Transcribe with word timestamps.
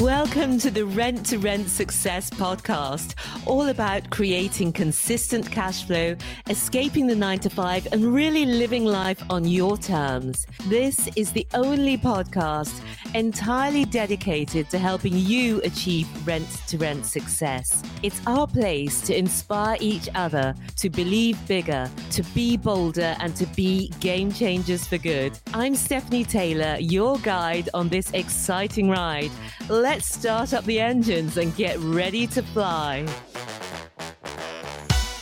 Welcome 0.00 0.58
to 0.60 0.70
the 0.70 0.86
Rent 0.86 1.26
to 1.26 1.38
Rent 1.38 1.68
Success 1.68 2.30
podcast, 2.30 3.14
all 3.46 3.68
about 3.68 4.08
creating 4.08 4.72
consistent 4.72 5.50
cash 5.50 5.86
flow, 5.86 6.16
escaping 6.48 7.06
the 7.06 7.14
nine 7.14 7.40
to 7.40 7.50
five, 7.50 7.86
and 7.92 8.14
really 8.14 8.46
living 8.46 8.86
life 8.86 9.22
on 9.28 9.44
your 9.44 9.76
terms. 9.76 10.46
This 10.64 11.10
is 11.14 11.30
the 11.32 11.46
only 11.52 11.98
podcast 11.98 12.80
entirely 13.14 13.84
dedicated 13.84 14.70
to 14.70 14.78
helping 14.78 15.12
you 15.14 15.60
achieve 15.60 16.08
rent 16.26 16.48
to 16.68 16.78
rent 16.78 17.04
success. 17.04 17.82
It's 18.02 18.22
our 18.26 18.46
place 18.46 19.02
to 19.02 19.14
inspire 19.14 19.76
each 19.78 20.08
other 20.14 20.54
to 20.76 20.88
believe 20.88 21.36
bigger, 21.46 21.90
to 22.12 22.22
be 22.34 22.56
bolder, 22.56 23.14
and 23.20 23.36
to 23.36 23.44
be 23.54 23.88
game 24.00 24.32
changers 24.32 24.86
for 24.86 24.96
good. 24.96 25.38
I'm 25.52 25.74
Stephanie 25.74 26.24
Taylor, 26.24 26.78
your 26.80 27.18
guide 27.18 27.68
on 27.74 27.90
this 27.90 28.10
exciting 28.12 28.88
ride. 28.88 29.30
Let's 29.68 29.82
start 30.00 30.54
up 30.54 30.64
the 30.64 30.80
engines 30.80 31.36
and 31.36 31.54
get 31.56 31.78
ready 31.80 32.26
to 32.28 32.42
fly. 32.42 33.06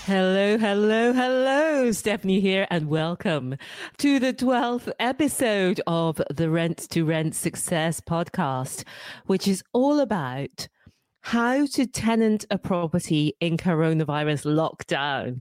Hello, 0.04 0.58
hello, 0.58 1.12
hello. 1.12 1.92
Stephanie 1.92 2.40
here, 2.40 2.66
and 2.70 2.88
welcome 2.88 3.56
to 3.98 4.18
the 4.18 4.32
12th 4.32 4.92
episode 4.98 5.80
of 5.86 6.20
the 6.30 6.50
Rent 6.50 6.78
to 6.90 7.04
Rent 7.04 7.34
Success 7.34 8.00
podcast, 8.00 8.84
which 9.26 9.48
is 9.48 9.62
all 9.72 10.00
about 10.00 10.68
how 11.22 11.66
to 11.66 11.86
tenant 11.86 12.44
a 12.50 12.58
property 12.58 13.36
in 13.40 13.56
coronavirus 13.56 14.46
lockdown. 14.46 15.40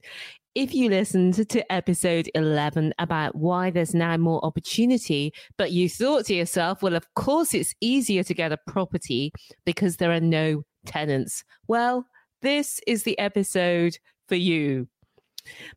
If 0.59 0.75
you 0.75 0.89
listened 0.89 1.47
to 1.47 1.71
episode 1.71 2.29
11 2.35 2.93
about 2.99 3.33
why 3.33 3.69
there's 3.69 3.93
now 3.93 4.17
more 4.17 4.43
opportunity, 4.43 5.33
but 5.57 5.71
you 5.71 5.87
thought 5.87 6.25
to 6.25 6.33
yourself, 6.33 6.83
well, 6.83 6.95
of 6.95 7.05
course 7.13 7.53
it's 7.53 7.73
easier 7.79 8.23
to 8.23 8.33
get 8.33 8.51
a 8.51 8.57
property 8.67 9.31
because 9.65 9.95
there 9.95 10.11
are 10.11 10.19
no 10.19 10.63
tenants. 10.85 11.45
Well, 11.69 12.05
this 12.41 12.81
is 12.85 13.03
the 13.03 13.17
episode 13.19 13.95
for 14.27 14.35
you. 14.35 14.89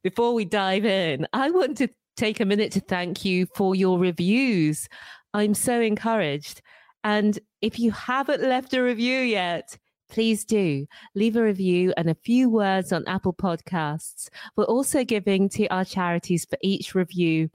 Before 0.02 0.34
we 0.34 0.44
dive 0.44 0.84
in, 0.84 1.28
I 1.32 1.52
want 1.52 1.76
to 1.76 1.86
take 2.16 2.40
a 2.40 2.44
minute 2.44 2.72
to 2.72 2.80
thank 2.80 3.24
you 3.24 3.46
for 3.54 3.76
your 3.76 4.00
reviews. 4.00 4.88
I'm 5.32 5.54
so 5.54 5.80
encouraged. 5.80 6.60
And 7.04 7.38
if 7.60 7.78
you 7.78 7.92
haven't 7.92 8.42
left 8.42 8.74
a 8.74 8.82
review 8.82 9.20
yet, 9.20 9.78
please 10.12 10.44
do 10.44 10.86
leave 11.14 11.36
a 11.36 11.42
review 11.42 11.94
and 11.96 12.10
a 12.10 12.14
few 12.14 12.50
words 12.50 12.92
on 12.92 13.02
Apple 13.08 13.32
Podcasts. 13.32 14.28
We're 14.56 14.64
also 14.64 15.04
giving 15.04 15.48
to 15.50 15.66
our 15.68 15.86
charities 15.86 16.44
for 16.44 16.58
each 16.60 16.94
review 16.94 17.48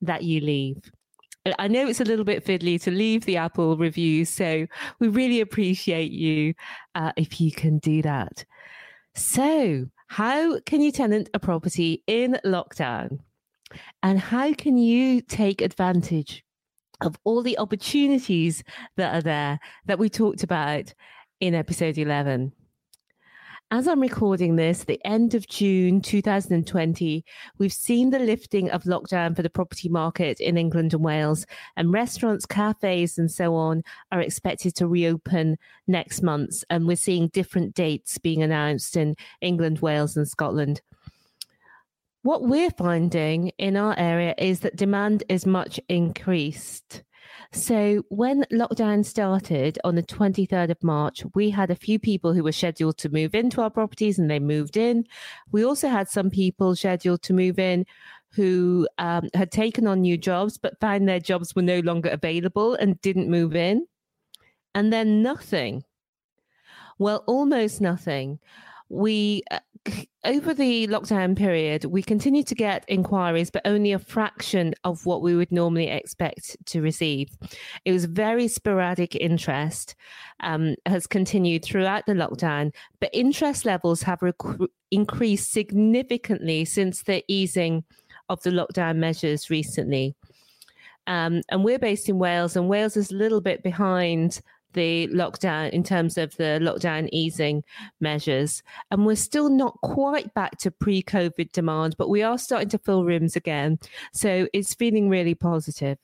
that 0.00 0.22
you 0.22 0.40
leave. 0.40 0.90
I 1.58 1.66
know 1.68 1.88
it's 1.88 2.00
a 2.00 2.04
little 2.04 2.24
bit 2.24 2.44
fiddly 2.44 2.80
to 2.82 2.90
leave 2.90 3.24
the 3.24 3.36
Apple 3.36 3.76
review, 3.76 4.24
so 4.24 4.66
we 5.00 5.08
really 5.08 5.40
appreciate 5.40 6.12
you 6.12 6.54
uh, 6.94 7.12
if 7.16 7.40
you 7.40 7.50
can 7.50 7.78
do 7.78 8.00
that. 8.02 8.44
So, 9.14 9.86
how 10.06 10.60
can 10.60 10.80
you 10.80 10.92
tenant 10.92 11.28
a 11.34 11.40
property 11.40 12.02
in 12.06 12.38
lockdown? 12.44 13.18
And 14.02 14.20
how 14.20 14.54
can 14.54 14.78
you 14.78 15.20
take 15.20 15.60
advantage 15.60 16.44
of 17.00 17.16
all 17.24 17.42
the 17.42 17.58
opportunities 17.58 18.62
that 18.96 19.14
are 19.14 19.22
there 19.22 19.58
that 19.86 19.98
we 19.98 20.08
talked 20.08 20.44
about 20.44 20.94
in 21.40 21.54
episode 21.54 21.98
11? 21.98 22.52
As 23.70 23.88
I'm 23.88 24.00
recording 24.00 24.56
this, 24.56 24.84
the 24.84 25.00
end 25.04 25.34
of 25.34 25.48
June 25.48 26.00
2020, 26.00 27.24
we've 27.58 27.72
seen 27.72 28.10
the 28.10 28.18
lifting 28.18 28.70
of 28.70 28.84
lockdown 28.84 29.34
for 29.34 29.42
the 29.42 29.50
property 29.50 29.88
market 29.88 30.38
in 30.38 30.56
England 30.56 30.94
and 30.94 31.02
Wales, 31.02 31.44
and 31.76 31.92
restaurants, 31.92 32.46
cafes, 32.46 33.18
and 33.18 33.30
so 33.30 33.54
on 33.56 33.82
are 34.12 34.20
expected 34.20 34.76
to 34.76 34.86
reopen 34.86 35.56
next 35.88 36.22
month. 36.22 36.62
And 36.70 36.86
we're 36.86 36.96
seeing 36.96 37.28
different 37.28 37.74
dates 37.74 38.18
being 38.18 38.42
announced 38.42 38.96
in 38.96 39.16
England, 39.40 39.80
Wales, 39.80 40.16
and 40.16 40.28
Scotland. 40.28 40.80
What 42.22 42.42
we're 42.42 42.70
finding 42.70 43.50
in 43.58 43.76
our 43.76 43.98
area 43.98 44.34
is 44.38 44.60
that 44.60 44.76
demand 44.76 45.24
is 45.28 45.46
much 45.46 45.80
increased. 45.88 47.02
So, 47.52 48.02
when 48.08 48.44
lockdown 48.52 49.04
started 49.04 49.78
on 49.84 49.94
the 49.94 50.02
23rd 50.02 50.70
of 50.70 50.82
March, 50.82 51.22
we 51.34 51.50
had 51.50 51.70
a 51.70 51.76
few 51.76 51.98
people 51.98 52.32
who 52.32 52.42
were 52.42 52.52
scheduled 52.52 52.98
to 52.98 53.08
move 53.08 53.34
into 53.34 53.60
our 53.60 53.70
properties 53.70 54.18
and 54.18 54.30
they 54.30 54.40
moved 54.40 54.76
in. 54.76 55.06
We 55.52 55.64
also 55.64 55.88
had 55.88 56.08
some 56.08 56.30
people 56.30 56.74
scheduled 56.74 57.22
to 57.22 57.32
move 57.32 57.58
in 57.58 57.86
who 58.32 58.88
um, 58.98 59.28
had 59.34 59.52
taken 59.52 59.86
on 59.86 60.00
new 60.00 60.16
jobs 60.16 60.58
but 60.58 60.80
found 60.80 61.08
their 61.08 61.20
jobs 61.20 61.54
were 61.54 61.62
no 61.62 61.78
longer 61.80 62.08
available 62.08 62.74
and 62.74 63.00
didn't 63.00 63.30
move 63.30 63.54
in. 63.54 63.86
And 64.74 64.92
then 64.92 65.22
nothing. 65.22 65.84
Well, 66.98 67.22
almost 67.26 67.80
nothing 67.80 68.40
we 68.94 69.42
uh, 69.50 69.58
over 70.24 70.54
the 70.54 70.86
lockdown 70.86 71.36
period 71.36 71.84
we 71.84 72.02
continued 72.02 72.46
to 72.46 72.54
get 72.54 72.84
inquiries 72.88 73.50
but 73.50 73.60
only 73.66 73.92
a 73.92 73.98
fraction 73.98 74.74
of 74.84 75.04
what 75.04 75.20
we 75.20 75.34
would 75.34 75.52
normally 75.52 75.88
expect 75.88 76.56
to 76.66 76.80
receive. 76.80 77.36
It 77.84 77.92
was 77.92 78.06
very 78.06 78.48
sporadic 78.48 79.14
interest 79.16 79.94
um, 80.40 80.76
has 80.86 81.06
continued 81.06 81.64
throughout 81.64 82.06
the 82.06 82.14
lockdown 82.14 82.72
but 83.00 83.10
interest 83.12 83.64
levels 83.64 84.02
have 84.02 84.22
rec- 84.22 84.70
increased 84.90 85.52
significantly 85.52 86.64
since 86.64 87.02
the 87.02 87.22
easing 87.28 87.84
of 88.28 88.42
the 88.42 88.50
lockdown 88.50 88.96
measures 88.96 89.50
recently. 89.50 90.14
Um, 91.06 91.42
and 91.50 91.64
we're 91.64 91.78
based 91.78 92.08
in 92.08 92.18
Wales, 92.18 92.56
and 92.56 92.68
Wales 92.68 92.96
is 92.96 93.10
a 93.10 93.14
little 93.14 93.40
bit 93.40 93.62
behind 93.62 94.40
the 94.74 95.08
lockdown 95.08 95.70
in 95.70 95.82
terms 95.82 96.18
of 96.18 96.36
the 96.36 96.58
lockdown 96.60 97.08
easing 97.12 97.64
measures. 98.00 98.62
And 98.90 99.06
we're 99.06 99.16
still 99.16 99.48
not 99.48 99.80
quite 99.82 100.32
back 100.34 100.58
to 100.58 100.70
pre 100.70 101.02
COVID 101.02 101.52
demand, 101.52 101.96
but 101.96 102.10
we 102.10 102.22
are 102.22 102.38
starting 102.38 102.68
to 102.70 102.78
fill 102.78 103.04
rooms 103.04 103.36
again. 103.36 103.78
So 104.12 104.48
it's 104.52 104.74
feeling 104.74 105.08
really 105.08 105.34
positive. 105.34 105.98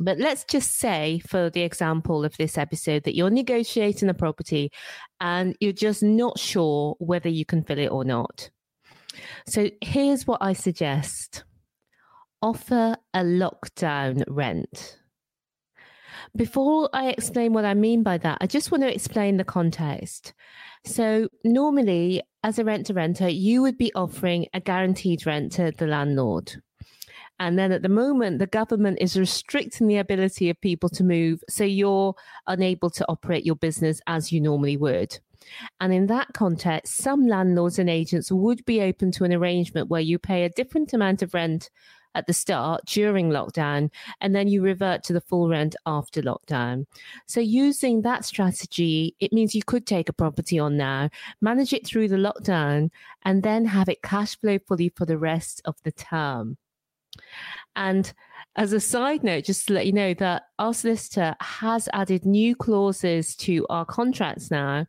But 0.00 0.18
let's 0.18 0.44
just 0.44 0.78
say, 0.78 1.20
for 1.28 1.50
the 1.50 1.62
example 1.62 2.24
of 2.24 2.36
this 2.38 2.56
episode, 2.56 3.04
that 3.04 3.14
you're 3.14 3.30
negotiating 3.30 4.08
a 4.08 4.14
property 4.14 4.72
and 5.20 5.54
you're 5.60 5.72
just 5.72 6.02
not 6.02 6.38
sure 6.38 6.96
whether 6.98 7.28
you 7.28 7.44
can 7.44 7.62
fill 7.62 7.78
it 7.78 7.88
or 7.88 8.04
not. 8.04 8.50
So 9.46 9.70
here's 9.82 10.26
what 10.26 10.38
I 10.40 10.54
suggest 10.54 11.44
offer 12.40 12.96
a 13.14 13.20
lockdown 13.20 14.24
rent. 14.26 14.98
Before 16.36 16.88
I 16.92 17.08
explain 17.08 17.52
what 17.52 17.64
I 17.64 17.74
mean 17.74 18.02
by 18.02 18.18
that, 18.18 18.38
I 18.40 18.46
just 18.46 18.70
want 18.70 18.82
to 18.82 18.92
explain 18.92 19.36
the 19.36 19.44
context. 19.44 20.34
So, 20.84 21.28
normally, 21.44 22.22
as 22.42 22.58
a 22.58 22.64
rent 22.64 22.86
to 22.86 22.94
renter, 22.94 23.28
you 23.28 23.62
would 23.62 23.78
be 23.78 23.92
offering 23.94 24.46
a 24.52 24.60
guaranteed 24.60 25.26
rent 25.26 25.52
to 25.52 25.72
the 25.76 25.86
landlord. 25.86 26.54
And 27.38 27.58
then 27.58 27.72
at 27.72 27.82
the 27.82 27.88
moment, 27.88 28.38
the 28.38 28.46
government 28.46 28.98
is 29.00 29.18
restricting 29.18 29.88
the 29.88 29.98
ability 29.98 30.48
of 30.50 30.60
people 30.60 30.88
to 30.90 31.02
move. 31.02 31.42
So 31.48 31.64
you're 31.64 32.14
unable 32.46 32.90
to 32.90 33.04
operate 33.08 33.44
your 33.44 33.56
business 33.56 34.00
as 34.06 34.30
you 34.30 34.40
normally 34.40 34.76
would. 34.76 35.18
And 35.80 35.92
in 35.92 36.06
that 36.06 36.28
context, 36.34 36.98
some 36.98 37.26
landlords 37.26 37.78
and 37.78 37.90
agents 37.90 38.30
would 38.30 38.64
be 38.64 38.80
open 38.80 39.10
to 39.12 39.24
an 39.24 39.32
arrangement 39.32 39.88
where 39.88 40.00
you 40.00 40.18
pay 40.18 40.44
a 40.44 40.50
different 40.50 40.92
amount 40.92 41.22
of 41.22 41.34
rent 41.34 41.70
at 42.14 42.26
the 42.26 42.32
start 42.32 42.84
during 42.86 43.30
lockdown, 43.30 43.90
and 44.20 44.34
then 44.34 44.48
you 44.48 44.62
revert 44.62 45.02
to 45.04 45.12
the 45.12 45.20
full 45.20 45.48
rent 45.48 45.76
after 45.86 46.22
lockdown. 46.22 46.86
So, 47.26 47.40
using 47.40 48.02
that 48.02 48.24
strategy, 48.24 49.14
it 49.20 49.32
means 49.32 49.54
you 49.54 49.62
could 49.62 49.86
take 49.86 50.08
a 50.08 50.12
property 50.12 50.58
on 50.58 50.76
now, 50.76 51.10
manage 51.40 51.72
it 51.72 51.86
through 51.86 52.08
the 52.08 52.16
lockdown, 52.16 52.90
and 53.22 53.42
then 53.42 53.64
have 53.64 53.88
it 53.88 54.02
cash 54.02 54.38
flow 54.38 54.58
fully 54.58 54.90
for 54.90 55.06
the 55.06 55.18
rest 55.18 55.62
of 55.64 55.76
the 55.82 55.92
term. 55.92 56.56
And 57.76 58.12
as 58.56 58.72
a 58.72 58.80
side 58.80 59.24
note, 59.24 59.44
just 59.44 59.66
to 59.66 59.74
let 59.74 59.86
you 59.86 59.92
know 59.92 60.14
that 60.14 60.44
our 60.58 60.74
solicitor 60.74 61.34
has 61.40 61.88
added 61.92 62.26
new 62.26 62.54
clauses 62.54 63.34
to 63.36 63.66
our 63.70 63.84
contracts 63.84 64.50
now 64.50 64.86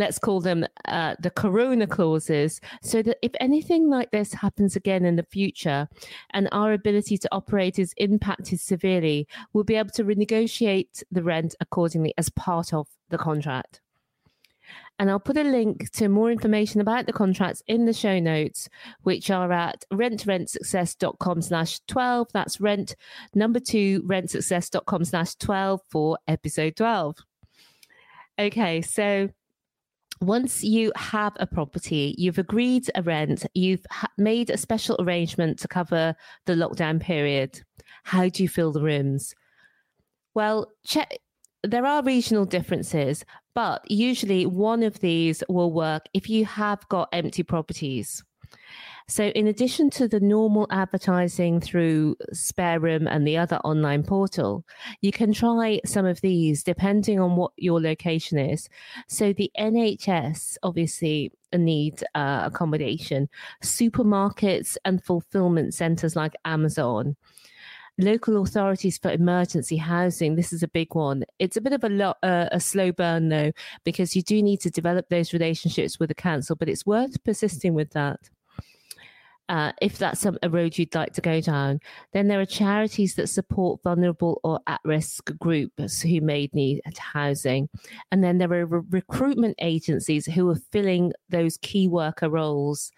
let's 0.00 0.18
call 0.18 0.40
them 0.40 0.66
uh, 0.86 1.14
the 1.20 1.30
corona 1.30 1.86
clauses, 1.86 2.60
so 2.82 3.02
that 3.02 3.18
if 3.22 3.32
anything 3.38 3.88
like 3.88 4.10
this 4.10 4.32
happens 4.32 4.74
again 4.74 5.04
in 5.04 5.16
the 5.16 5.22
future 5.22 5.88
and 6.30 6.48
our 6.50 6.72
ability 6.72 7.18
to 7.18 7.28
operate 7.30 7.78
is 7.78 7.94
impacted 7.98 8.60
severely, 8.60 9.28
we'll 9.52 9.64
be 9.64 9.76
able 9.76 9.90
to 9.90 10.04
renegotiate 10.04 11.02
the 11.12 11.22
rent 11.22 11.54
accordingly 11.60 12.12
as 12.18 12.28
part 12.30 12.74
of 12.74 12.88
the 13.10 13.18
contract. 13.18 13.80
And 14.98 15.10
I'll 15.10 15.18
put 15.18 15.38
a 15.38 15.42
link 15.42 15.90
to 15.92 16.08
more 16.08 16.30
information 16.30 16.80
about 16.80 17.06
the 17.06 17.12
contracts 17.12 17.62
in 17.66 17.86
the 17.86 17.92
show 17.92 18.18
notes, 18.18 18.68
which 19.02 19.30
are 19.30 19.50
at 19.50 19.84
rent2rentsuccess.com 19.92 21.40
slash 21.42 21.80
12. 21.88 22.28
That's 22.34 22.60
rent 22.60 22.96
number 23.34 23.60
two, 23.60 24.02
rentsuccess.com 24.02 25.04
slash 25.04 25.36
12 25.36 25.80
for 25.88 26.18
episode 26.28 26.76
12. 26.76 27.16
Okay, 28.38 28.82
so 28.82 29.30
once 30.20 30.62
you 30.62 30.92
have 30.96 31.32
a 31.40 31.46
property, 31.46 32.14
you've 32.18 32.38
agreed 32.38 32.90
a 32.94 33.02
rent, 33.02 33.46
you've 33.54 33.84
made 34.18 34.50
a 34.50 34.58
special 34.58 34.96
arrangement 35.00 35.58
to 35.58 35.68
cover 35.68 36.14
the 36.46 36.52
lockdown 36.52 37.00
period. 37.00 37.62
How 38.04 38.28
do 38.28 38.42
you 38.42 38.48
fill 38.48 38.72
the 38.72 38.82
rooms? 38.82 39.34
Well, 40.34 40.72
check 40.84 41.18
there 41.62 41.84
are 41.84 42.02
regional 42.02 42.44
differences, 42.44 43.24
but 43.54 43.82
usually 43.90 44.46
one 44.46 44.82
of 44.82 45.00
these 45.00 45.42
will 45.48 45.72
work 45.72 46.06
if 46.14 46.30
you 46.30 46.44
have 46.44 46.86
got 46.88 47.08
empty 47.12 47.42
properties. 47.42 48.22
So, 49.10 49.24
in 49.24 49.48
addition 49.48 49.90
to 49.90 50.06
the 50.06 50.20
normal 50.20 50.68
advertising 50.70 51.60
through 51.60 52.14
Spare 52.32 52.78
Room 52.78 53.08
and 53.08 53.26
the 53.26 53.38
other 53.38 53.56
online 53.64 54.04
portal, 54.04 54.64
you 55.00 55.10
can 55.10 55.32
try 55.32 55.80
some 55.84 56.06
of 56.06 56.20
these 56.20 56.62
depending 56.62 57.18
on 57.18 57.34
what 57.34 57.50
your 57.56 57.80
location 57.80 58.38
is. 58.38 58.68
So, 59.08 59.32
the 59.32 59.50
NHS 59.58 60.58
obviously 60.62 61.32
need 61.52 62.04
uh, 62.14 62.42
accommodation, 62.44 63.28
supermarkets 63.64 64.76
and 64.84 65.02
fulfillment 65.02 65.74
centers 65.74 66.14
like 66.14 66.36
Amazon. 66.44 67.16
Local 67.98 68.40
authorities 68.40 68.96
for 68.96 69.10
emergency 69.10 69.76
housing 69.76 70.36
this 70.36 70.52
is 70.52 70.62
a 70.62 70.68
big 70.68 70.94
one. 70.94 71.24
It's 71.40 71.56
a 71.56 71.60
bit 71.60 71.72
of 71.72 71.82
a, 71.82 71.88
lo- 71.88 72.14
uh, 72.22 72.48
a 72.52 72.60
slow 72.60 72.92
burn 72.92 73.28
though 73.28 73.50
because 73.82 74.14
you 74.14 74.22
do 74.22 74.40
need 74.40 74.60
to 74.60 74.70
develop 74.70 75.08
those 75.08 75.32
relationships 75.32 75.98
with 75.98 76.10
the 76.10 76.14
council 76.14 76.54
but 76.54 76.68
it's 76.68 76.86
worth 76.86 77.22
persisting 77.24 77.74
with 77.74 77.90
that 77.90 78.20
uh, 79.50 79.72
if 79.82 79.98
that's 79.98 80.24
a, 80.24 80.48
road 80.48 80.78
you'd 80.78 80.94
like 80.94 81.12
to 81.12 81.20
go 81.20 81.40
down. 81.40 81.80
Then 82.12 82.28
there 82.28 82.40
are 82.40 82.46
charities 82.46 83.16
that 83.16 83.26
support 83.26 83.82
vulnerable 83.82 84.40
or 84.44 84.60
at 84.68 84.80
risk 84.84 85.36
groups 85.38 86.00
who 86.00 86.20
may 86.20 86.48
need 86.52 86.80
housing. 86.96 87.68
And 88.12 88.22
then 88.22 88.38
there 88.38 88.52
are 88.52 88.64
re- 88.64 88.82
recruitment 88.90 89.56
agencies 89.58 90.24
who 90.24 90.48
are 90.50 90.60
filling 90.70 91.12
those 91.30 91.56
key 91.58 91.88
worker 91.88 92.30
roles. 92.30 92.92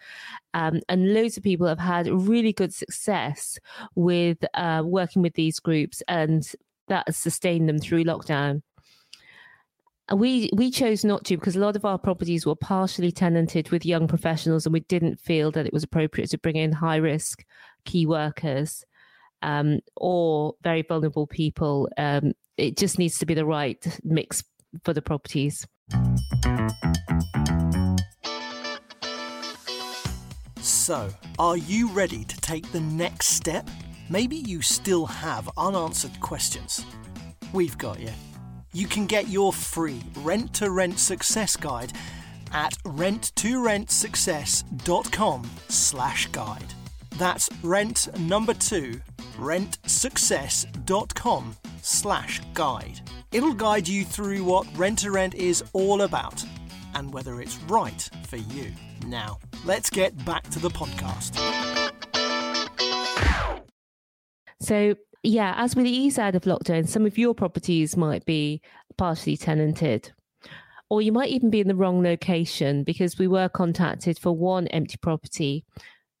Um, 0.53 0.81
and 0.87 1.15
loads 1.15 1.37
of 1.37 1.43
people 1.43 1.65
have 1.65 1.79
had 1.79 2.07
really 2.07 2.53
good 2.53 2.73
success 2.73 3.57
with 3.95 4.37
uh, 4.53 4.83
working 4.85 5.23
with 5.23 5.33
these 5.33 5.59
groups 5.59 6.03
and 6.07 6.47
that 6.87 7.07
has 7.07 7.17
sustained 7.17 7.67
them 7.67 7.79
through 7.79 8.03
lockdown 8.03 8.61
we 10.11 10.49
we 10.53 10.69
chose 10.69 11.05
not 11.05 11.23
to 11.25 11.37
because 11.37 11.55
a 11.55 11.59
lot 11.59 11.75
of 11.75 11.85
our 11.85 11.97
properties 11.97 12.45
were 12.45 12.55
partially 12.55 13.11
tenanted 13.11 13.69
with 13.69 13.85
young 13.85 14.07
professionals 14.07 14.65
and 14.65 14.73
we 14.73 14.81
didn't 14.81 15.19
feel 15.19 15.49
that 15.51 15.65
it 15.65 15.73
was 15.73 15.83
appropriate 15.83 16.29
to 16.31 16.37
bring 16.37 16.57
in 16.57 16.71
high 16.71 16.97
risk 16.97 17.45
key 17.85 18.05
workers 18.05 18.83
um, 19.41 19.79
or 19.95 20.55
very 20.63 20.81
vulnerable 20.81 21.27
people. 21.27 21.89
Um, 21.97 22.33
it 22.57 22.77
just 22.77 22.99
needs 22.99 23.17
to 23.19 23.25
be 23.25 23.33
the 23.33 23.45
right 23.45 23.99
mix 24.03 24.43
for 24.83 24.93
the 24.93 25.01
properties. 25.01 25.65
So 30.57 31.09
are 31.39 31.57
you 31.57 31.89
ready 31.89 32.23
to 32.25 32.41
take 32.41 32.69
the 32.71 32.81
next 32.81 33.27
step? 33.27 33.69
Maybe 34.09 34.35
you 34.35 34.61
still 34.61 35.05
have 35.05 35.49
unanswered 35.57 36.19
questions. 36.19 36.85
We've 37.53 37.77
got 37.77 37.99
you 37.99 38.09
you 38.73 38.87
can 38.87 39.05
get 39.05 39.29
your 39.29 39.53
free 39.53 40.01
rent 40.17 40.53
to 40.55 40.69
rent 40.71 40.99
success 40.99 41.55
guide 41.55 41.93
at 42.51 42.73
rent2rentsuccess.com 42.83 45.49
slash 45.69 46.27
guide. 46.27 46.73
That's 47.17 47.49
rent 47.63 48.09
number 48.19 48.53
two, 48.53 48.99
rentsuccess.com 49.37 51.55
slash 51.81 52.41
guide. 52.53 52.99
It'll 53.31 53.53
guide 53.53 53.87
you 53.87 54.03
through 54.03 54.43
what 54.43 54.67
rent 54.77 54.99
to 54.99 55.11
rent 55.11 55.35
is 55.35 55.63
all 55.73 56.01
about 56.01 56.43
and 56.95 57.13
whether 57.13 57.41
it's 57.41 57.57
right 57.63 58.09
for 58.27 58.37
you. 58.37 58.71
Now, 59.07 59.39
let's 59.65 59.89
get 59.89 60.25
back 60.25 60.43
to 60.51 60.59
the 60.59 60.69
podcast. 60.69 61.31
So, 64.63 64.95
yeah, 65.23 65.55
as 65.57 65.75
we 65.75 65.89
ease 65.89 66.17
out 66.17 66.35
of 66.35 66.43
lockdown, 66.43 66.87
some 66.87 67.05
of 67.05 67.17
your 67.17 67.35
properties 67.35 67.97
might 67.97 68.25
be 68.25 68.61
partially 68.97 69.35
tenanted. 69.35 70.13
Or 70.89 71.01
you 71.01 71.11
might 71.11 71.31
even 71.31 71.49
be 71.49 71.59
in 71.59 71.67
the 71.67 71.75
wrong 71.75 72.01
location 72.01 72.85
because 72.85 73.19
we 73.19 73.27
were 73.27 73.49
contacted 73.49 74.17
for 74.17 74.31
one 74.31 74.67
empty 74.67 74.95
property 75.01 75.65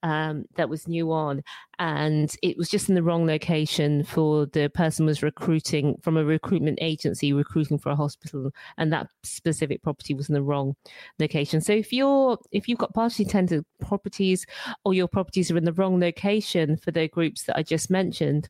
um, 0.03 0.45
that 0.55 0.69
was 0.69 0.87
new 0.87 1.11
on, 1.11 1.43
and 1.79 2.35
it 2.43 2.57
was 2.57 2.69
just 2.69 2.89
in 2.89 2.95
the 2.95 3.03
wrong 3.03 3.25
location 3.25 4.03
for 4.03 4.45
the 4.45 4.69
person 4.69 5.05
was 5.05 5.23
recruiting 5.23 5.97
from 6.01 6.17
a 6.17 6.25
recruitment 6.25 6.77
agency 6.81 7.33
recruiting 7.33 7.79
for 7.79 7.89
a 7.89 7.95
hospital, 7.95 8.51
and 8.77 8.91
that 8.93 9.07
specific 9.23 9.81
property 9.81 10.13
was 10.13 10.29
in 10.29 10.35
the 10.35 10.43
wrong 10.43 10.75
location. 11.19 11.61
So 11.61 11.73
if 11.73 11.91
you're 11.91 12.37
if 12.51 12.67
you've 12.67 12.79
got 12.79 12.93
partially 12.93 13.25
tenanted 13.25 13.65
properties, 13.79 14.45
or 14.85 14.93
your 14.93 15.07
properties 15.07 15.49
are 15.49 15.57
in 15.57 15.65
the 15.65 15.73
wrong 15.73 15.99
location 15.99 16.77
for 16.77 16.91
the 16.91 17.07
groups 17.07 17.43
that 17.43 17.57
I 17.57 17.63
just 17.63 17.89
mentioned, 17.89 18.49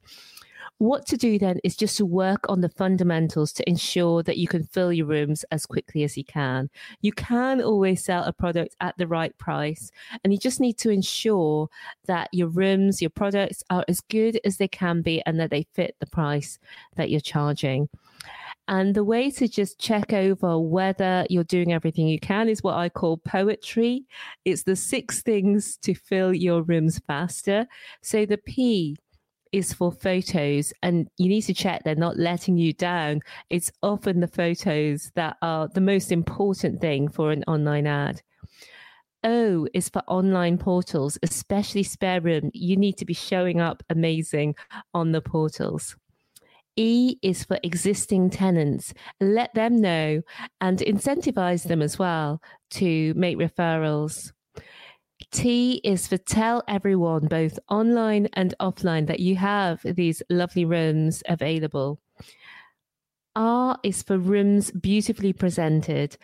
what 0.79 1.05
to 1.07 1.17
do 1.17 1.39
then 1.39 1.59
is 1.63 1.75
just 1.75 1.97
to 1.97 2.05
work 2.05 2.45
on 2.49 2.61
the 2.61 2.69
fundamentals 2.69 3.53
to 3.53 3.69
ensure 3.69 4.21
that 4.23 4.37
you 4.37 4.47
can 4.47 4.63
fill 4.63 4.91
your 4.91 5.05
rooms 5.05 5.45
as 5.51 5.65
quickly 5.65 6.03
as 6.03 6.17
you 6.17 6.25
can. 6.25 6.69
You 7.01 7.13
can 7.13 7.61
always 7.61 8.03
sell 8.03 8.23
a 8.23 8.33
product 8.33 8.75
at 8.81 8.97
the 8.97 9.07
right 9.07 9.37
price, 9.37 9.91
and 10.23 10.33
you 10.33 10.39
just 10.39 10.59
need 10.59 10.77
to 10.79 10.89
ensure 10.89 11.69
that 12.05 12.29
your 12.33 12.47
rooms, 12.47 13.01
your 13.01 13.11
products 13.11 13.63
are 13.69 13.85
as 13.87 14.01
good 14.01 14.39
as 14.43 14.57
they 14.57 14.67
can 14.67 15.01
be 15.01 15.21
and 15.25 15.39
that 15.39 15.51
they 15.51 15.67
fit 15.73 15.95
the 15.99 16.07
price 16.07 16.59
that 16.95 17.09
you're 17.09 17.21
charging. 17.21 17.87
And 18.67 18.95
the 18.95 19.03
way 19.03 19.29
to 19.31 19.47
just 19.47 19.77
check 19.77 20.13
over 20.13 20.57
whether 20.57 21.25
you're 21.29 21.43
doing 21.43 21.73
everything 21.73 22.07
you 22.07 22.19
can 22.19 22.47
is 22.47 22.63
what 22.63 22.75
I 22.75 22.87
call 22.87 23.17
poetry. 23.17 24.05
It's 24.45 24.63
the 24.63 24.77
six 24.77 25.21
things 25.21 25.75
to 25.77 25.93
fill 25.93 26.33
your 26.33 26.61
rooms 26.61 26.99
faster. 27.05 27.67
So 28.01 28.25
the 28.25 28.37
P 28.37 28.97
is 29.53 29.71
for 29.71 29.91
photos 29.91 30.73
and 30.81 31.07
you 31.17 31.29
need 31.29 31.43
to 31.43 31.53
check 31.53 31.83
they're 31.83 31.95
not 31.95 32.17
letting 32.17 32.57
you 32.57 32.73
down. 32.73 33.21
It's 33.49 33.71
often 33.81 34.19
the 34.19 34.27
photos 34.27 35.11
that 35.15 35.37
are 35.41 35.69
the 35.69 35.79
most 35.79 36.11
important 36.11 36.81
thing 36.81 37.07
for 37.07 37.31
an 37.31 37.43
online 37.47 37.87
ad. 37.87 38.21
Oh, 39.23 39.63
o 39.63 39.67
is 39.73 39.87
for 39.87 40.01
online 40.07 40.57
portals, 40.57 41.17
especially 41.23 41.83
Spare 41.83 42.19
Room. 42.19 42.51
You 42.53 42.75
need 42.75 42.97
to 42.97 43.05
be 43.05 43.13
showing 43.13 43.61
up 43.61 43.81
amazing 43.89 44.55
on 44.93 45.13
the 45.13 45.21
portals. 45.21 45.95
E 46.75 47.17
is 47.21 47.43
for 47.43 47.59
existing 47.63 48.31
tenants. 48.31 48.93
Let 49.21 49.53
them 49.53 49.79
know 49.79 50.23
and 50.59 50.79
incentivize 50.79 51.63
them 51.63 51.81
as 51.81 51.99
well 51.99 52.41
to 52.71 53.13
make 53.13 53.37
referrals. 53.37 54.33
T 55.31 55.81
is 55.83 56.07
for 56.07 56.17
tell 56.17 56.63
everyone, 56.67 57.27
both 57.27 57.59
online 57.69 58.27
and 58.33 58.53
offline, 58.59 59.07
that 59.07 59.19
you 59.19 59.35
have 59.35 59.81
these 59.83 60.21
lovely 60.29 60.65
rooms 60.65 61.23
available. 61.27 61.99
R 63.35 63.79
is 63.83 64.03
for 64.03 64.17
rooms 64.17 64.71
beautifully 64.71 65.33
presented, 65.33 66.17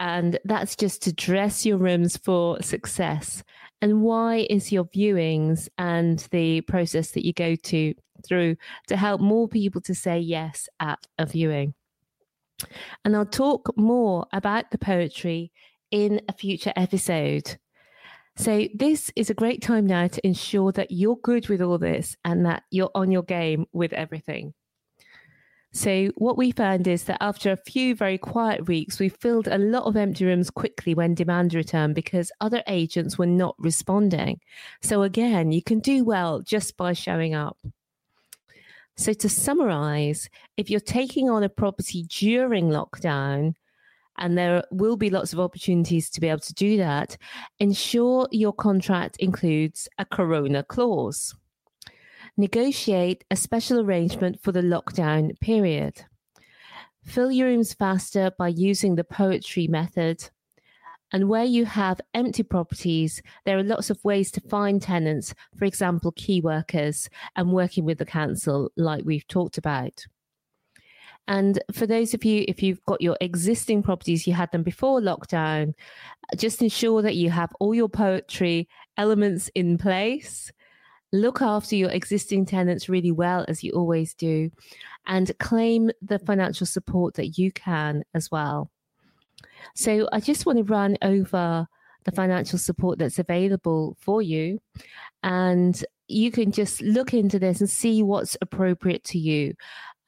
and 0.00 0.38
that's 0.44 0.74
just 0.74 1.02
to 1.02 1.12
dress 1.12 1.64
your 1.64 1.78
rooms 1.78 2.16
for 2.16 2.60
success. 2.62 3.42
And 3.82 4.02
Y 4.02 4.46
is 4.50 4.72
your 4.72 4.84
viewings 4.86 5.68
and 5.78 6.18
the 6.30 6.62
process 6.62 7.10
that 7.12 7.24
you 7.24 7.32
go 7.32 7.56
to 7.56 7.94
through 8.26 8.56
to 8.88 8.96
help 8.96 9.20
more 9.20 9.48
people 9.48 9.80
to 9.82 9.94
say 9.94 10.18
yes 10.18 10.68
at 10.80 10.98
a 11.18 11.26
viewing. 11.26 11.74
And 13.04 13.14
I'll 13.14 13.26
talk 13.26 13.76
more 13.76 14.26
about 14.32 14.70
the 14.70 14.78
poetry 14.78 15.52
in 15.90 16.22
a 16.28 16.32
future 16.32 16.72
episode. 16.74 17.58
So, 18.38 18.68
this 18.74 19.10
is 19.16 19.30
a 19.30 19.34
great 19.34 19.62
time 19.62 19.86
now 19.86 20.08
to 20.08 20.26
ensure 20.26 20.70
that 20.72 20.90
you're 20.90 21.16
good 21.16 21.48
with 21.48 21.62
all 21.62 21.78
this 21.78 22.16
and 22.24 22.44
that 22.44 22.64
you're 22.70 22.90
on 22.94 23.10
your 23.10 23.22
game 23.22 23.66
with 23.72 23.94
everything. 23.94 24.52
So, 25.72 26.10
what 26.16 26.36
we 26.36 26.52
found 26.52 26.86
is 26.86 27.04
that 27.04 27.22
after 27.22 27.50
a 27.50 27.56
few 27.56 27.94
very 27.94 28.18
quiet 28.18 28.66
weeks, 28.66 28.98
we 28.98 29.08
filled 29.08 29.48
a 29.48 29.58
lot 29.58 29.84
of 29.84 29.96
empty 29.96 30.26
rooms 30.26 30.50
quickly 30.50 30.94
when 30.94 31.14
demand 31.14 31.54
returned 31.54 31.94
because 31.94 32.32
other 32.40 32.62
agents 32.66 33.16
were 33.16 33.26
not 33.26 33.54
responding. 33.58 34.40
So, 34.82 35.02
again, 35.02 35.50
you 35.50 35.62
can 35.62 35.80
do 35.80 36.04
well 36.04 36.40
just 36.40 36.76
by 36.76 36.92
showing 36.92 37.34
up. 37.34 37.58
So, 38.96 39.12
to 39.14 39.28
summarize, 39.28 40.28
if 40.56 40.70
you're 40.70 40.80
taking 40.80 41.30
on 41.30 41.42
a 41.42 41.48
property 41.48 42.04
during 42.04 42.68
lockdown, 42.68 43.54
and 44.18 44.36
there 44.36 44.64
will 44.70 44.96
be 44.96 45.10
lots 45.10 45.32
of 45.32 45.40
opportunities 45.40 46.10
to 46.10 46.20
be 46.20 46.28
able 46.28 46.40
to 46.40 46.54
do 46.54 46.76
that, 46.78 47.16
ensure 47.58 48.28
your 48.30 48.52
contract 48.52 49.16
includes 49.18 49.88
a 49.98 50.04
corona 50.04 50.62
clause. 50.62 51.34
Negotiate 52.36 53.24
a 53.30 53.36
special 53.36 53.80
arrangement 53.80 54.40
for 54.42 54.52
the 54.52 54.60
lockdown 54.60 55.38
period. 55.40 56.04
Fill 57.04 57.30
your 57.30 57.48
rooms 57.48 57.72
faster 57.72 58.32
by 58.36 58.48
using 58.48 58.96
the 58.96 59.04
poetry 59.04 59.68
method. 59.68 60.28
And 61.12 61.28
where 61.28 61.44
you 61.44 61.64
have 61.64 62.00
empty 62.14 62.42
properties, 62.42 63.22
there 63.44 63.56
are 63.56 63.62
lots 63.62 63.90
of 63.90 64.04
ways 64.04 64.32
to 64.32 64.40
find 64.40 64.82
tenants, 64.82 65.34
for 65.56 65.64
example, 65.64 66.10
key 66.12 66.40
workers, 66.40 67.08
and 67.36 67.52
working 67.52 67.84
with 67.84 67.98
the 67.98 68.04
council, 68.04 68.72
like 68.76 69.04
we've 69.04 69.26
talked 69.28 69.56
about. 69.56 70.04
And 71.28 71.60
for 71.72 71.86
those 71.86 72.14
of 72.14 72.24
you, 72.24 72.44
if 72.46 72.62
you've 72.62 72.84
got 72.84 73.00
your 73.00 73.16
existing 73.20 73.82
properties, 73.82 74.26
you 74.26 74.32
had 74.32 74.52
them 74.52 74.62
before 74.62 75.00
lockdown, 75.00 75.74
just 76.36 76.62
ensure 76.62 77.02
that 77.02 77.16
you 77.16 77.30
have 77.30 77.52
all 77.58 77.74
your 77.74 77.88
poetry 77.88 78.68
elements 78.96 79.50
in 79.54 79.78
place. 79.78 80.52
look 81.12 81.40
after 81.40 81.76
your 81.76 81.90
existing 81.90 82.46
tenants 82.46 82.88
really 82.88 83.12
well, 83.12 83.44
as 83.48 83.62
you 83.62 83.72
always 83.72 84.14
do, 84.14 84.50
and 85.06 85.36
claim 85.38 85.90
the 86.02 86.18
financial 86.18 86.66
support 86.66 87.14
that 87.14 87.38
you 87.38 87.52
can 87.52 88.04
as 88.14 88.30
well. 88.30 88.70
So 89.74 90.08
I 90.12 90.20
just 90.20 90.46
want 90.46 90.58
to 90.58 90.64
run 90.64 90.96
over 91.02 91.66
the 92.04 92.12
financial 92.12 92.58
support 92.58 92.98
that's 92.98 93.18
available 93.18 93.96
for 94.00 94.22
you. 94.22 94.60
And 95.22 95.84
you 96.08 96.30
can 96.30 96.52
just 96.52 96.80
look 96.82 97.12
into 97.12 97.38
this 97.38 97.60
and 97.60 97.68
see 97.68 98.02
what's 98.02 98.36
appropriate 98.40 99.02
to 99.04 99.18
you. 99.18 99.54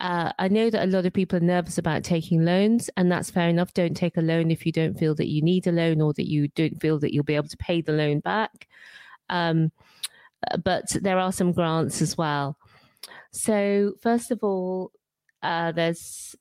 Uh, 0.01 0.33
I 0.39 0.49
know 0.49 0.71
that 0.71 0.85
a 0.85 0.91
lot 0.91 1.07
of 1.07 1.13
people 1.13 1.39
are 1.39 1.41
nervous 1.41 1.79
about 1.79 2.05
taking 2.05 2.45
loans, 2.45 2.89
and 2.97 3.11
that's 3.11 3.31
fair 3.31 3.49
enough. 3.49 3.75
Don't 3.75 3.97
take 3.97 4.17
a 4.17 4.23
loan 4.23 4.51
if 4.51 4.65
you 4.65 4.71
don't 4.71 4.99
feel 4.99 5.15
that 5.17 5.29
you 5.29 5.43
need 5.43 5.67
a 5.67 5.73
loan 5.73 6.01
or 6.01 6.13
that 6.15 6.29
you 6.29 6.49
don't 6.49 6.81
feel 6.81 6.99
that 7.01 7.13
you'll 7.13 7.25
be 7.25 7.35
able 7.35 7.49
to 7.49 7.57
pay 7.57 7.81
the 7.81 7.93
loan 7.93 8.21
back. 8.21 8.69
Um, 9.29 9.73
but 10.63 10.97
there 11.03 11.19
are 11.19 11.33
some 11.33 11.53
grants 11.53 12.01
as 12.01 12.17
well. 12.17 12.57
So, 13.33 13.95
first 14.01 14.31
of 14.31 14.45
all, 14.45 14.93
uh, 15.43 15.73
there's 15.73 16.37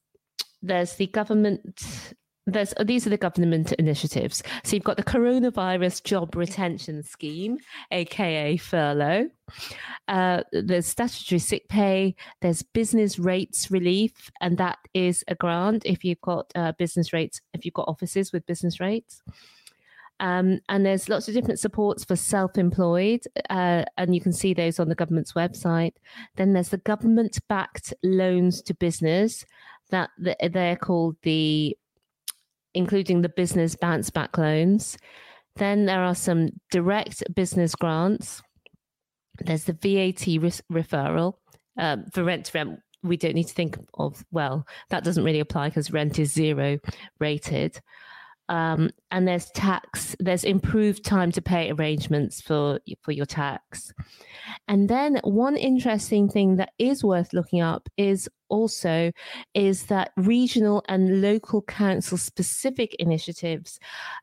there's 0.62 0.96
the 0.96 1.08
government 1.08 2.14
there's 2.48 2.74
these 2.86 3.06
are 3.06 3.10
the 3.10 3.18
government 3.18 3.74
initiatives. 3.74 4.42
So 4.64 4.76
you've 4.76 4.86
got 4.86 4.98
the 4.98 5.04
coronavirus 5.04 6.04
job 6.04 6.36
retention 6.36 7.04
scheme, 7.04 7.58
aka 7.92 8.58
furlough. 8.58 9.30
Uh, 10.08 10.44
there's 10.54 10.88
statutory 10.88 11.40
sick 11.40 11.68
pay. 11.68 12.16
There's 12.42 12.64
business 12.64 13.20
rates 13.20 13.70
relief, 13.70 14.32
and 14.42 14.58
that 14.58 14.80
is 14.94 15.24
a 15.28 15.36
grant 15.36 15.86
if 15.86 16.04
you've 16.04 16.22
got 16.22 16.52
uh, 16.56 16.72
business 16.80 17.12
rates, 17.14 17.42
if 17.54 17.66
you've 17.66 17.74
got 17.74 17.90
offices 17.90 18.32
with 18.32 18.46
business 18.46 18.80
rates. 18.80 19.22
Um, 20.20 20.62
and 20.68 20.84
there's 20.84 21.10
lots 21.10 21.28
of 21.28 21.36
different 21.36 21.60
supports 21.60 22.04
for 22.04 22.16
self-employed, 22.16 23.22
uh, 23.52 23.84
and 23.98 24.16
you 24.16 24.22
can 24.22 24.34
see 24.34 24.54
those 24.54 24.80
on 24.80 24.90
the 24.90 24.96
government's 24.96 25.34
website. 25.34 25.94
Then 26.38 26.54
there's 26.54 26.70
the 26.70 26.78
government-backed 26.78 27.94
loans 28.04 28.64
to 28.64 28.74
business 28.74 29.46
that 29.92 30.10
they're 30.18 30.76
called 30.76 31.18
the 31.22 31.78
including 32.74 33.22
the 33.22 33.30
business 33.30 33.76
bounce 33.76 34.10
back 34.10 34.38
loans. 34.38 34.98
Then 35.56 35.86
there 35.86 36.04
are 36.04 36.16
some 36.16 36.50
direct 36.72 37.24
business 37.34 37.76
grants. 37.76 38.42
There's 39.40 39.66
the 39.66 39.74
VAT 39.74 40.26
re- 40.28 40.84
deferral 40.84 41.34
um, 41.78 42.06
for 42.14 42.24
rent 42.24 42.46
to 42.46 42.52
rent. 42.54 42.80
We 43.04 43.18
don't 43.18 43.36
need 43.36 43.48
to 43.48 43.54
think 43.54 43.78
of, 43.94 44.24
well, 44.32 44.66
that 44.90 45.04
doesn't 45.04 45.24
really 45.24 45.40
apply 45.40 45.70
because 45.70 45.92
rent 45.92 46.20
is 46.20 46.34
zero 46.34 46.80
rated. 47.20 47.80
Um, 48.50 48.92
and 49.12 49.28
there's 49.28 49.50
tax, 49.52 50.16
there's 50.20 50.44
improved 50.44 51.04
time 51.04 51.32
to 51.34 51.42
pay 51.42 51.72
arrangements 51.72 52.42
for, 52.42 52.80
for 53.02 53.12
your 53.12 53.26
tax. 53.26 53.94
And 54.68 54.90
then 54.90 55.20
one 55.24 55.58
interesting 55.58 56.30
thing 56.30 56.56
that 56.58 56.72
is 56.78 57.04
worth 57.04 57.34
looking 57.34 57.62
up 57.62 57.90
is 57.98 58.30
also 58.50 59.12
is 59.54 59.88
that 59.88 60.12
regional 60.16 60.84
and 60.88 61.22
local 61.22 61.62
council 61.64 62.18
specific 62.18 62.96
initiatives. 62.96 63.80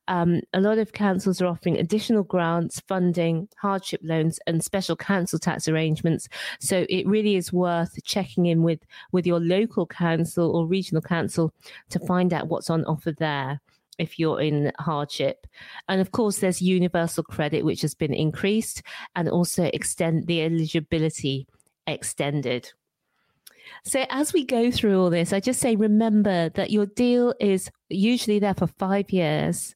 Um, 0.09 0.41
a 0.53 0.61
lot 0.61 0.79
of 0.79 0.93
councils 0.93 1.41
are 1.41 1.47
offering 1.47 1.79
additional 1.79 2.23
grants, 2.23 2.81
funding, 2.81 3.49
hardship 3.57 4.01
loans, 4.03 4.39
and 4.47 4.65
special 4.65 4.97
council 4.97 5.39
tax 5.39 5.69
arrangements. 5.69 6.29
So 6.61 6.87
it 6.89 7.07
really 7.07 7.37
is 7.37 7.53
worth 7.53 8.03
checking 8.05 8.47
in 8.47 8.63
with 8.63 8.81
with 9.13 9.27
your 9.27 9.41
local 9.41 9.87
council 9.87 10.55
or 10.57 10.67
regional 10.67 11.03
council 11.03 11.53
to 11.91 11.99
find 12.01 12.33
out 12.33 12.49
what's 12.49 12.71
on 12.71 12.85
offer 12.85 13.13
there 13.13 13.61
if 13.99 14.19
you're 14.19 14.41
in 14.41 14.73
hardship. 14.79 15.47
And 15.89 16.01
of 16.01 16.13
course, 16.13 16.39
there's 16.39 16.63
universal 16.63 17.23
credit, 17.25 17.65
which 17.65 17.83
has 17.83 17.95
been 17.95 18.15
increased, 18.15 18.83
and 19.17 19.29
also 19.29 19.71
extend 19.73 20.27
the 20.27 20.43
eligibility 20.43 21.47
extended. 21.87 22.73
So, 23.85 24.05
as 24.11 24.33
we 24.33 24.45
go 24.45 24.71
through 24.71 25.01
all 25.01 25.11
this, 25.11 25.33
I 25.33 25.41
just 25.41 25.61
say 25.61 25.77
remember 25.77 26.49
that 26.51 26.71
your 26.71 26.87
deal 26.87 27.35
is 27.41 27.71
usually 27.89 28.39
there 28.39 28.55
for 28.55 28.67
five 28.67 29.11
years. 29.11 29.75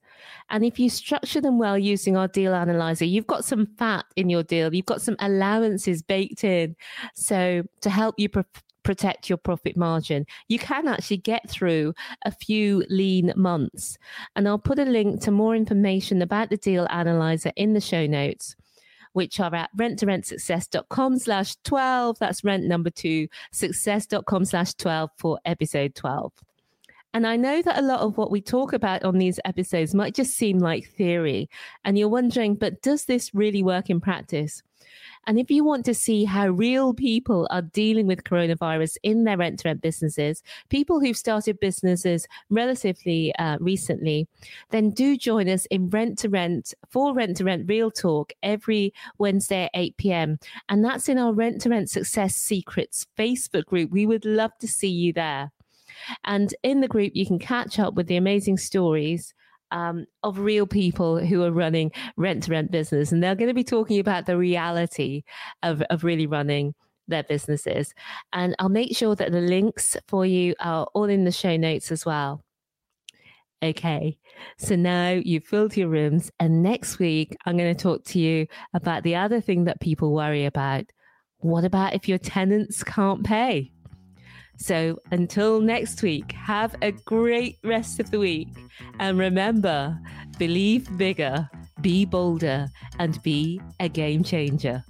And 0.50 0.64
if 0.64 0.78
you 0.78 0.90
structure 0.90 1.40
them 1.40 1.58
well 1.58 1.78
using 1.78 2.16
our 2.16 2.28
deal 2.28 2.54
analyzer, 2.54 3.04
you've 3.04 3.26
got 3.26 3.44
some 3.44 3.66
fat 3.78 4.04
in 4.16 4.28
your 4.28 4.42
deal, 4.42 4.74
you've 4.74 4.86
got 4.86 5.02
some 5.02 5.16
allowances 5.20 6.02
baked 6.02 6.42
in. 6.44 6.76
So, 7.14 7.62
to 7.82 7.90
help 7.90 8.14
you 8.18 8.28
pre- 8.28 8.44
protect 8.88 9.28
your 9.28 9.36
profit 9.36 9.76
margin. 9.76 10.24
You 10.48 10.58
can 10.58 10.88
actually 10.88 11.18
get 11.18 11.46
through 11.46 11.92
a 12.24 12.30
few 12.30 12.86
lean 12.88 13.34
months. 13.36 13.98
And 14.34 14.48
I'll 14.48 14.58
put 14.58 14.78
a 14.78 14.86
link 14.86 15.20
to 15.24 15.30
more 15.30 15.54
information 15.54 16.22
about 16.22 16.48
the 16.48 16.56
deal 16.56 16.86
analyzer 16.88 17.52
in 17.54 17.74
the 17.74 17.82
show 17.82 18.06
notes 18.06 18.56
which 19.12 19.40
are 19.40 19.54
at 19.54 19.70
rent2rentsuccess.com 19.76 21.18
slash 21.18 21.56
12. 21.64 22.18
That's 22.18 22.44
rent 22.44 22.64
number 22.64 22.88
two, 22.88 23.26
success.com 23.52 24.44
slash 24.44 24.74
12 24.74 25.10
for 25.18 25.38
episode 25.44 25.94
12. 25.94 26.32
And 27.12 27.26
I 27.26 27.36
know 27.36 27.60
that 27.60 27.78
a 27.78 27.82
lot 27.82 28.00
of 28.00 28.16
what 28.16 28.30
we 28.30 28.40
talk 28.40 28.72
about 28.72 29.02
on 29.04 29.18
these 29.18 29.40
episodes 29.44 29.94
might 29.94 30.14
just 30.14 30.34
seem 30.34 30.60
like 30.60 30.88
theory. 30.90 31.50
And 31.84 31.98
you're 31.98 32.08
wondering, 32.08 32.54
but 32.54 32.80
does 32.80 33.06
this 33.06 33.34
really 33.34 33.62
work 33.62 33.90
in 33.90 34.00
practice? 34.00 34.62
And 35.28 35.38
if 35.38 35.50
you 35.50 35.62
want 35.62 35.84
to 35.84 35.92
see 35.92 36.24
how 36.24 36.48
real 36.48 36.94
people 36.94 37.46
are 37.50 37.60
dealing 37.60 38.06
with 38.06 38.24
coronavirus 38.24 38.96
in 39.02 39.24
their 39.24 39.36
rent 39.36 39.58
to 39.60 39.68
rent 39.68 39.82
businesses, 39.82 40.42
people 40.70 41.00
who've 41.00 41.14
started 41.14 41.60
businesses 41.60 42.26
relatively 42.48 43.34
uh, 43.36 43.58
recently, 43.60 44.26
then 44.70 44.88
do 44.88 45.18
join 45.18 45.46
us 45.50 45.66
in 45.66 45.90
Rent 45.90 46.18
to 46.20 46.30
Rent 46.30 46.72
for 46.88 47.12
Rent 47.12 47.36
to 47.36 47.44
Rent 47.44 47.68
Real 47.68 47.90
Talk 47.90 48.32
every 48.42 48.94
Wednesday 49.18 49.64
at 49.64 49.70
8 49.74 49.96
p.m. 49.98 50.38
And 50.70 50.82
that's 50.82 51.10
in 51.10 51.18
our 51.18 51.34
Rent 51.34 51.60
to 51.60 51.68
Rent 51.68 51.90
Success 51.90 52.34
Secrets 52.34 53.06
Facebook 53.18 53.66
group. 53.66 53.90
We 53.90 54.06
would 54.06 54.24
love 54.24 54.52
to 54.60 54.66
see 54.66 54.88
you 54.88 55.12
there. 55.12 55.52
And 56.24 56.54
in 56.62 56.80
the 56.80 56.88
group, 56.88 57.12
you 57.14 57.26
can 57.26 57.38
catch 57.38 57.78
up 57.78 57.92
with 57.92 58.06
the 58.06 58.16
amazing 58.16 58.56
stories 58.56 59.34
um, 59.70 60.06
of 60.22 60.38
real 60.38 60.66
people 60.66 61.18
who 61.18 61.42
are 61.42 61.52
running 61.52 61.92
rent 62.16 62.44
to 62.44 62.50
rent 62.50 62.70
business. 62.70 63.12
And 63.12 63.22
they're 63.22 63.34
going 63.34 63.48
to 63.48 63.54
be 63.54 63.64
talking 63.64 63.98
about 63.98 64.26
the 64.26 64.36
reality 64.36 65.22
of, 65.62 65.82
of 65.90 66.04
really 66.04 66.26
running 66.26 66.74
their 67.06 67.22
businesses. 67.22 67.94
And 68.32 68.54
I'll 68.58 68.68
make 68.68 68.96
sure 68.96 69.14
that 69.16 69.32
the 69.32 69.40
links 69.40 69.96
for 70.06 70.26
you 70.26 70.54
are 70.60 70.86
all 70.94 71.04
in 71.04 71.24
the 71.24 71.32
show 71.32 71.56
notes 71.56 71.90
as 71.90 72.04
well. 72.04 72.42
Okay, 73.60 74.16
so 74.56 74.76
now 74.76 75.10
you've 75.10 75.42
filled 75.42 75.76
your 75.76 75.88
rooms, 75.88 76.30
and 76.38 76.62
next 76.62 77.00
week 77.00 77.36
I'm 77.44 77.56
going 77.56 77.74
to 77.74 77.82
talk 77.82 78.04
to 78.04 78.20
you 78.20 78.46
about 78.72 79.02
the 79.02 79.16
other 79.16 79.40
thing 79.40 79.64
that 79.64 79.80
people 79.80 80.14
worry 80.14 80.44
about. 80.44 80.84
What 81.38 81.64
about 81.64 81.94
if 81.94 82.08
your 82.08 82.18
tenants 82.18 82.84
can't 82.84 83.24
pay? 83.24 83.72
So 84.58 84.98
until 85.12 85.60
next 85.60 86.02
week, 86.02 86.32
have 86.32 86.74
a 86.82 86.92
great 86.92 87.58
rest 87.64 88.00
of 88.00 88.10
the 88.10 88.18
week. 88.18 88.48
And 88.98 89.18
remember, 89.18 89.98
believe 90.38 90.96
bigger, 90.98 91.48
be 91.80 92.04
bolder, 92.04 92.68
and 92.98 93.22
be 93.22 93.60
a 93.80 93.88
game 93.88 94.24
changer. 94.24 94.84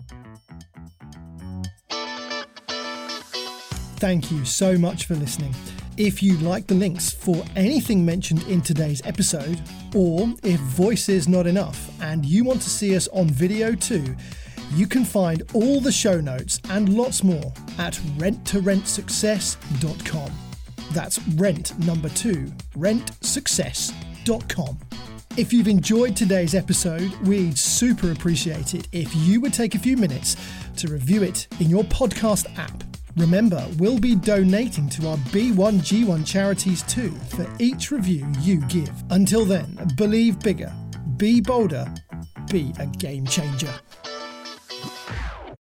Thank 3.99 4.31
you 4.31 4.45
so 4.45 4.79
much 4.79 5.05
for 5.07 5.15
listening. 5.15 5.55
If 5.97 6.23
you 6.23 6.37
like 6.39 6.69
the 6.69 6.77
links 6.77 7.11
for 7.11 7.45
anything 7.57 8.05
mentioned 8.05 8.45
in 8.45 8.63
today's 8.63 9.03
episode, 9.05 9.61
or 9.95 10.33
if 10.45 10.61
voice 10.61 11.09
is 11.09 11.27
not 11.27 11.49
enough 11.49 11.91
and 12.01 12.25
you 12.25 12.45
want 12.45 12.63
to 12.63 12.71
see 12.71 12.95
us 12.95 13.09
on 13.09 13.29
video 13.29 13.75
too, 13.75 14.15
you 14.75 14.87
can 14.87 15.05
find 15.05 15.43
all 15.55 15.81
the 15.81 15.93
show 15.93 16.21
notes 16.21 16.61
and 16.71 16.89
lots 16.91 17.25
more 17.25 17.53
at 17.79 17.95
rent2rentsuccess.com. 18.17 20.33
That's 20.93 21.19
rent 21.29 21.79
number 21.79 22.09
two, 22.11 22.53
rentsuccess.com. 22.77 24.79
If 25.37 25.53
you've 25.53 25.69
enjoyed 25.69 26.17
today's 26.17 26.55
episode, 26.55 27.13
we'd 27.27 27.57
super 27.57 28.11
appreciate 28.11 28.75
it 28.75 28.89
if 28.91 29.15
you 29.15 29.41
would 29.41 29.55
take 29.55 29.77
a 29.77 29.79
few 29.79 29.97
minutes 29.97 30.37
to 30.79 30.89
review 30.89 31.23
it 31.23 31.47
in 31.61 31.71
your 31.71 31.85
podcast 31.85 32.47
app. 32.59 32.83
Remember, 33.17 33.65
we'll 33.79 34.01
be 34.01 34.17
donating 34.17 34.89
to 34.91 35.09
our 35.09 35.17
B1G1 35.17 36.27
charities 36.27 36.83
too 36.85 37.11
for 37.11 37.47
each 37.59 37.91
review 37.91 38.27
you 38.41 38.61
give. 38.67 38.93
Until 39.11 39.45
then, 39.45 39.77
believe 39.97 40.39
bigger, 40.41 40.73
be 41.17 41.41
bolder, 41.41 41.93
be 42.51 42.73
a 42.79 42.87
game 42.87 43.27
changer. 43.27 43.75